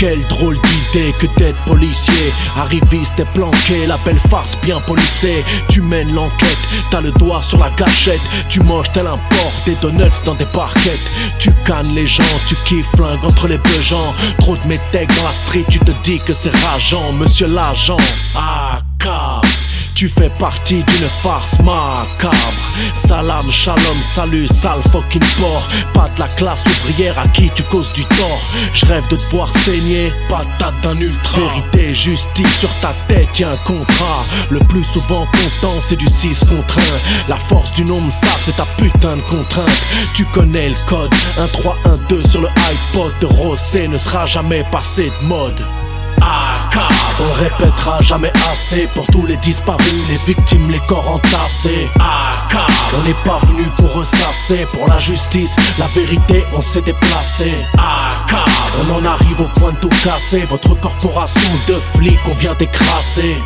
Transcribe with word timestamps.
Quelle 0.00 0.26
drôle 0.28 0.58
d'idée 0.62 1.12
que 1.20 1.26
d'être 1.38 1.62
policier. 1.64 2.32
Arriviste 2.56 3.20
et 3.20 3.24
planqué, 3.34 3.86
la 3.86 3.98
belle 3.98 4.18
farce 4.30 4.56
bien 4.62 4.80
polissée. 4.80 5.44
Tu 5.68 5.82
mènes 5.82 6.14
l'enquête, 6.14 6.56
t'as 6.90 7.02
le 7.02 7.12
doigt 7.12 7.42
sur 7.42 7.58
la 7.58 7.68
gâchette. 7.68 8.22
Tu 8.48 8.60
manges 8.60 8.90
tel 8.94 9.06
un 9.06 9.18
porc, 9.18 9.52
des 9.66 9.74
donuts 9.74 10.24
dans 10.24 10.32
des 10.32 10.46
parquettes. 10.46 11.10
Tu 11.38 11.50
cannes 11.66 11.94
les 11.94 12.06
gens, 12.06 12.22
tu 12.48 12.54
kiffes 12.64 12.88
flingue 12.96 13.22
entre 13.26 13.46
les 13.46 13.58
deux 13.58 13.82
gens. 13.82 14.14
Trop 14.38 14.56
de 14.56 14.66
métèques 14.68 15.14
dans 15.18 15.24
la 15.24 15.34
street, 15.34 15.66
tu 15.68 15.78
te 15.78 15.90
dis 16.02 16.16
que 16.16 16.32
c'est 16.32 16.56
rageant, 16.56 17.12
monsieur 17.12 17.48
l'agent. 17.48 17.98
Ah, 18.34 18.80
tu 19.94 20.08
fais 20.08 20.30
partie 20.38 20.82
d'une 20.82 21.08
farce 21.22 21.58
macabre. 21.60 22.36
Salam, 22.94 23.50
shalom, 23.50 23.96
salut, 24.12 24.46
sale 24.46 24.82
fucking 24.90 25.22
porc. 25.38 25.68
Pas 25.92 26.08
de 26.14 26.20
la 26.20 26.28
classe 26.28 26.62
ouvrière 26.66 27.18
à 27.18 27.28
qui 27.28 27.50
tu 27.54 27.62
causes 27.64 27.92
du 27.92 28.04
tort. 28.04 28.40
Je 28.72 28.86
rêve 28.86 29.08
de 29.10 29.16
te 29.16 29.30
voir 29.30 29.52
saigner, 29.58 30.12
patate 30.28 30.74
d'un 30.82 30.98
ultra. 30.98 31.40
Vérité, 31.40 31.94
justice 31.94 32.58
sur 32.58 32.70
ta 32.80 32.94
tête, 33.08 33.38
y'a 33.38 33.50
un 33.50 33.56
contrat. 33.64 34.24
Le 34.50 34.58
plus 34.60 34.84
souvent 34.84 35.26
content, 35.26 35.74
c'est 35.86 35.96
du 35.96 36.06
6 36.06 36.40
contre 36.48 36.78
1. 36.78 36.82
La 37.28 37.36
force 37.36 37.72
du 37.72 37.84
nombre, 37.84 38.10
ça, 38.10 38.28
c'est 38.38 38.56
ta 38.56 38.66
putain 38.76 39.16
de 39.16 39.22
contrainte. 39.22 39.82
Tu 40.14 40.24
connais 40.26 40.68
le 40.68 40.76
code, 40.86 41.12
1, 41.38 41.46
3, 41.46 41.76
1, 41.84 41.96
2 42.08 42.20
sur 42.20 42.40
le 42.40 42.48
iPod 42.48 43.12
de 43.20 43.26
Rosé 43.26 43.88
ne 43.88 43.98
sera 43.98 44.26
jamais 44.26 44.64
passé 44.70 45.12
de 45.20 45.26
mode. 45.26 45.60
On 46.22 47.09
répétera 47.40 47.96
jamais 48.02 48.32
assez 48.52 48.86
pour 48.94 49.06
tous 49.06 49.24
les 49.26 49.36
disparus, 49.38 50.08
les 50.10 50.34
victimes, 50.34 50.70
les 50.70 50.80
corps 50.80 51.10
entassés. 51.10 51.88
On 52.94 53.02
n'est 53.06 53.14
pas 53.24 53.38
venu 53.46 53.64
pour 53.76 53.92
ressasser, 53.94 54.66
pour 54.72 54.86
la 54.86 54.98
justice, 54.98 55.56
la 55.78 55.86
vérité, 55.86 56.44
on 56.56 56.60
s'est 56.60 56.82
déplacé. 56.82 57.54
On 58.82 58.94
en 58.94 59.04
arrive 59.04 59.40
au 59.40 59.60
point 59.60 59.72
de 59.72 59.76
tout 59.78 59.88
casser, 60.04 60.44
votre 60.50 60.78
corporation 60.80 61.50
de 61.68 61.74
flics, 61.96 62.18
on 62.30 62.34
vient 62.34 62.54
d'écraser. 62.54 63.36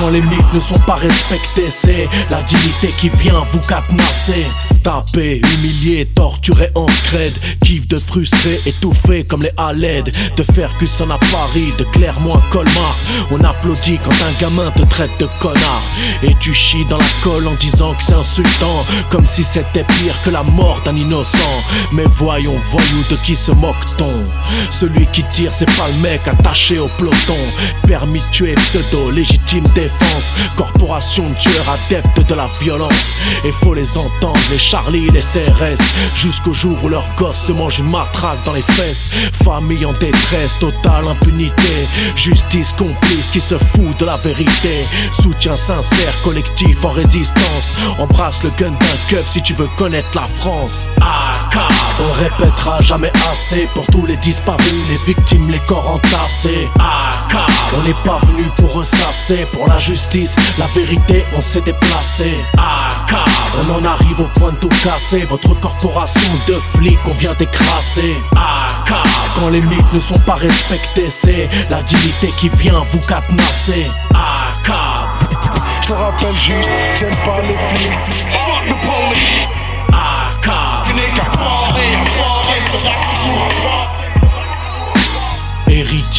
Quand 0.00 0.08
les 0.08 0.22
mythes 0.22 0.54
ne 0.54 0.60
sont 0.60 0.78
pas 0.86 0.94
respectés, 0.94 1.68
c'est 1.68 2.08
la 2.30 2.40
dignité 2.42 2.88
qui 2.88 3.10
vient 3.10 3.42
vous 3.52 3.60
cadenasser. 3.60 4.46
Taper, 4.82 5.42
humilier, 5.52 6.06
torturer 6.14 6.70
en 6.74 6.86
scred, 6.88 7.34
kiff 7.62 7.86
de 7.86 7.96
frustrer, 7.96 8.58
étouffer 8.64 9.24
comme 9.24 9.42
les 9.42 9.52
Haled, 9.58 10.10
de 10.36 10.42
Ferguson 10.54 11.10
à 11.10 11.18
Paris, 11.18 11.74
de 11.78 11.84
Clermont 11.84 12.34
à 12.34 12.42
Colmar. 12.50 12.96
On 13.30 13.38
applaudit 13.44 13.98
quand 13.98 14.10
un 14.10 14.40
gamin 14.40 14.70
te 14.70 14.82
traite 14.88 15.10
de 15.20 15.28
connard. 15.38 15.82
Et 16.22 16.34
tu 16.40 16.54
chies 16.54 16.86
dans 16.88 16.96
la 16.96 17.04
colle 17.22 17.46
en 17.46 17.54
disant 17.56 17.92
que 17.92 18.02
c'est 18.02 18.14
insultant, 18.14 18.86
comme 19.10 19.26
si 19.26 19.44
c'était 19.44 19.84
pire 19.84 20.14
que 20.24 20.30
la 20.30 20.42
mort 20.42 20.80
d'un 20.86 20.96
innocent. 20.96 21.36
Mais 21.92 22.06
voyons, 22.06 22.56
voyons 22.70 23.04
de 23.10 23.16
qui 23.16 23.36
se 23.36 23.50
moque-t-on? 23.50 24.24
Celui 24.80 25.04
qui 25.08 25.22
tire, 25.24 25.52
c'est 25.52 25.66
pas 25.66 25.86
le 25.94 26.08
mec 26.08 26.26
attaché 26.26 26.78
au 26.78 26.88
peloton. 26.96 27.36
Permis 27.86 28.20
de 28.20 28.24
tuer, 28.32 28.54
pseudo, 28.54 29.10
légitime 29.10 29.64
défense. 29.74 30.32
Corporation 30.56 31.28
de 31.28 31.34
tueurs 31.34 31.68
adeptes 31.68 32.26
de 32.26 32.34
la 32.34 32.48
violence. 32.62 33.16
Et 33.44 33.52
faut 33.52 33.74
les 33.74 33.98
entendre, 33.98 34.40
les 34.50 34.58
Charlie, 34.58 35.06
les 35.08 35.20
CRS. 35.20 35.82
Jusqu'au 36.16 36.54
jour 36.54 36.78
où 36.82 36.88
leur 36.88 37.04
gosse 37.18 37.36
se 37.46 37.52
mange 37.52 37.78
une 37.78 37.90
matraque 37.90 38.42
dans 38.46 38.54
les 38.54 38.62
fesses. 38.62 39.10
Famille 39.44 39.84
en 39.84 39.92
détresse, 39.92 40.58
totale 40.58 41.06
impunité. 41.06 41.86
Justice 42.16 42.72
complice 42.72 43.28
qui 43.30 43.40
se 43.40 43.56
fout 43.58 43.98
de 43.98 44.06
la 44.06 44.16
vérité. 44.16 44.86
Soutien 45.12 45.56
sincère, 45.56 46.22
collectif 46.24 46.82
en 46.86 46.92
résistance. 46.92 47.76
Embrasse 47.98 48.42
le 48.44 48.50
gun 48.58 48.70
d'un 48.70 49.08
cup 49.08 49.26
si 49.30 49.42
tu 49.42 49.52
veux 49.52 49.68
connaître 49.76 50.08
la 50.14 50.26
France. 50.40 50.86
On 52.02 52.12
répétera 52.12 52.78
jamais 52.82 53.12
assez 53.30 53.68
pour 53.74 53.84
tous 53.86 54.06
les 54.06 54.16
disparus, 54.18 54.69
les 54.88 55.14
victimes, 55.14 55.50
les 55.50 55.58
corps 55.60 55.94
entassés. 55.94 56.68
On 57.76 57.82
n'est 57.82 57.94
pas 58.04 58.18
venu 58.26 58.44
pour 58.56 58.72
ressasser, 58.74 59.46
pour 59.52 59.66
la 59.66 59.78
justice, 59.78 60.34
la 60.58 60.66
vérité, 60.66 61.24
on 61.36 61.42
s'est 61.42 61.60
déplacé. 61.60 62.36
On 63.58 63.74
en 63.74 63.84
arrive 63.84 64.20
au 64.20 64.28
point 64.38 64.52
de 64.52 64.56
tout 64.56 64.68
casser, 64.68 65.24
votre 65.24 65.58
corporation 65.60 66.32
de 66.48 66.54
flics, 66.76 66.98
on 67.06 67.14
vient 67.14 67.34
d'écraser. 67.34 68.16
Quand 69.38 69.48
les 69.50 69.60
mythes 69.60 69.92
ne 69.92 70.00
sont 70.00 70.18
pas 70.20 70.34
respectés, 70.34 71.10
c'est 71.10 71.48
la 71.68 71.82
dignité 71.82 72.28
qui 72.38 72.48
vient 72.50 72.80
vous 72.92 73.00
cadenasser. 73.00 73.90
Je 75.82 75.86
te 75.88 75.92
rappelle 75.92 76.36
juste, 76.36 76.70
j'aime 76.98 77.16
pas 77.24 77.40
les 77.42 77.56
flics. 77.68 77.90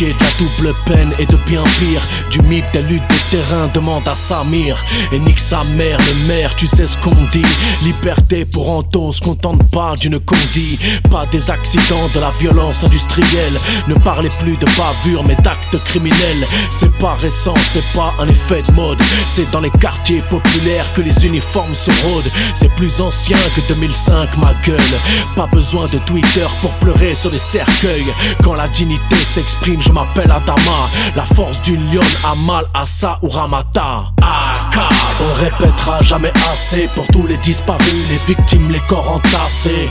De 0.02 0.08
la 0.08 0.14
double 0.40 0.74
peine 0.88 1.14
et 1.20 1.28
de 1.28 1.36
bien 1.46 1.62
pire. 1.62 2.02
Du 2.32 2.40
mythe 2.50 2.66
des 2.74 2.82
luttes 2.82 3.04
de 3.08 3.38
terrain 3.38 3.70
demande 3.72 4.08
à 4.08 4.16
Samir. 4.16 4.84
Et 5.12 5.20
nique 5.20 5.40
sa 5.40 5.62
mère, 5.76 6.00
le 6.00 6.28
maire, 6.28 6.56
tu 6.56 6.66
sais 6.66 6.88
ce 6.88 6.98
qu'on 6.98 7.16
dit. 7.32 7.46
Liberté 7.84 8.46
pour 8.46 8.72
Anto, 8.72 9.14
se 9.14 9.20
contente 9.20 9.62
pas 9.72 9.94
d'une 10.02 10.20
condi. 10.20 10.80
Pas 11.12 11.28
des 11.32 11.52
accidents, 11.52 12.10
de 12.16 12.20
la 12.20 12.32
violence 12.40 12.84
industrielle. 12.84 13.54
Ne 13.88 13.94
parlez 13.94 14.30
plus 14.42 14.58
de 14.58 14.66
bavure 14.66 15.24
mais 15.24 15.36
d'actes 15.36 15.78
criminels. 15.86 16.48
C'est 16.72 16.98
pas 16.98 17.14
récent, 17.22 17.54
c'est 17.72 17.86
pas 17.96 18.12
un 18.18 18.28
effet 18.28 18.64
de 18.64 18.72
mode. 18.72 19.00
C'est 19.30 19.52
dans 19.52 19.62
les 19.62 19.70
quartiers 19.70 20.24
populaires 20.32 20.92
que 20.96 21.02
les 21.02 21.28
uniformes 21.28 21.76
se 21.76 21.92
rôdent. 22.08 22.32
C'est 22.56 22.74
plus 22.76 23.02
ancien 23.02 23.38
que 23.56 23.62
2005 23.72 24.30
ma 24.38 24.54
gueule. 24.66 24.80
Pas 25.36 25.46
besoin 25.46 25.86
de 25.86 26.00
Twitter 26.08 26.48
pour 26.60 26.72
pleurer 26.80 27.14
sur 27.14 27.30
des 27.30 27.38
cercueils. 27.38 28.12
Quand 28.44 28.56
la 28.56 28.68
dignité 28.70 29.16
s'exprime, 29.16 29.80
m'appelle 29.92 30.32
Adama. 30.32 30.90
La 31.16 31.26
force 31.26 31.62
d'une 31.64 31.94
lionne 31.94 32.04
à 32.24 32.36
mal 32.36 32.66
Assa 32.74 33.20
ou 33.22 33.30
Ramata 33.30 34.06
On 35.20 35.34
répétera 35.42 35.98
jamais 36.04 36.32
assez 36.52 36.90
pour 36.96 37.06
tous 37.08 37.28
les 37.28 37.38
disparus, 37.38 38.10
les 38.10 38.34
victimes, 38.34 38.72
les 38.72 38.82
corps 38.88 39.12
entassés. 39.12 39.90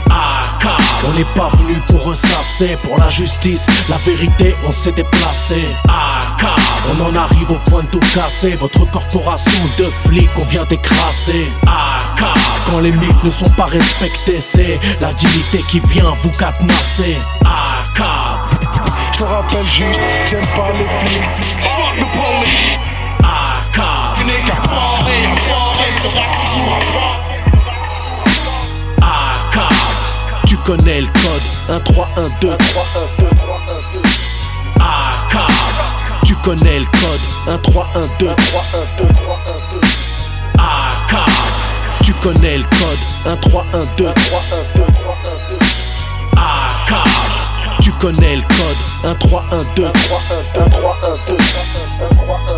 On 1.07 1.17
n'est 1.17 1.25
pas 1.35 1.49
venu 1.57 1.75
pour 1.87 2.03
ressasser, 2.03 2.77
pour 2.83 2.97
la 2.97 3.09
justice, 3.09 3.65
la 3.89 3.97
vérité, 3.97 4.55
on 4.67 4.71
s'est 4.71 4.91
déplacé. 4.91 5.65
On 6.91 7.05
en 7.05 7.15
arrive 7.15 7.51
au 7.51 7.69
point 7.69 7.83
de 7.83 7.87
tout 7.87 7.99
casser, 8.13 8.55
votre 8.55 8.89
corporation 8.91 9.63
de 9.77 9.85
flics, 10.07 10.29
on 10.37 10.45
vient 10.45 10.65
d'écraser. 10.65 11.47
Quand 12.69 12.79
les 12.79 12.91
mythes 12.91 13.23
ne 13.23 13.29
sont 13.29 13.49
pas 13.51 13.65
respectés, 13.65 14.39
c'est 14.39 14.79
la 14.99 15.13
dignité 15.13 15.59
qui 15.69 15.79
vient 15.79 16.11
vous 16.21 16.31
cadenasser. 16.37 17.17
Je 17.95 18.60
te 19.21 19.25
rappelle 19.25 19.67
juste, 19.67 20.01
j'aime 20.29 20.45
pas 20.55 20.69
les 20.71 20.87
flics. 20.99 21.21
Fuck 21.59 21.95
the 21.95 22.05
police. 22.17 22.79
Tu 24.15 24.23
n'es 24.25 24.41
foiré. 24.67 25.19
Tu 30.47 30.57
connais 30.57 31.01
le 31.01 31.07
code 31.07 31.47
1 31.69 31.79
3 31.79 32.07
1 32.17 32.21
2 32.41 32.57
3 32.57 32.83
1 32.95 33.21
2 33.21 33.29
3 33.29 33.57
1 33.67 33.93
2 33.93 33.99
Tu 36.25 36.35
connais 36.35 36.79
le 36.79 36.85
code 36.85 37.21
1 37.47 37.57
3 37.59 37.87
1 37.95 37.99
2 38.19 38.35
3 38.35 38.63
1 38.73 38.79
2 38.97 39.07
3 39.13 39.37
1 39.37 39.69
2 39.71 39.81
Tu 42.03 42.13
connais 42.13 42.57
le 42.57 42.63
code 42.63 42.99
1 43.25 43.37
3 43.37 43.65
1 43.73 43.79
2 43.97 44.13
3 44.13 44.41
1 44.53 44.77
2 44.77 44.85
3 44.85 45.15
1 45.25 45.49
2 45.49 45.71
Tu 46.87 47.30
connais 48.01 48.35
le 48.35 48.41
code. 48.41 48.81
1 49.03 49.15
3 49.15 49.43
1 49.51 49.57
2 49.75 49.83
3 49.83 49.85
1 49.85 49.93
2 50.55 50.65
3 50.65 50.79
1 50.81 51.17
2 51.27 51.33
1 51.33 52.09
3 52.09 52.33
1 52.33 52.47
2 52.47 52.50